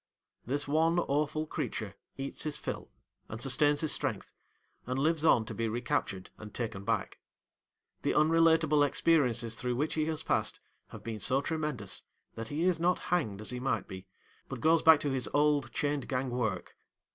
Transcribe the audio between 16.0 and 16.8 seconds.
gang work.